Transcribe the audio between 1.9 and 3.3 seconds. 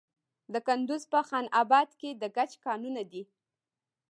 کې د ګچ کانونه دي.